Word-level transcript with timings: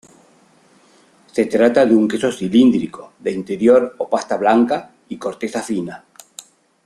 Se 1.31 1.45
trata 1.45 1.85
de 1.85 1.93
un 1.93 2.07
queso 2.07 2.31
cilíndrico, 2.31 3.13
de 3.19 3.33
interior 3.33 3.93
o 3.99 4.09
pasta 4.09 4.35
blanca 4.35 4.95
y 5.09 5.17
corteza 5.17 5.61
fina. 5.61 6.03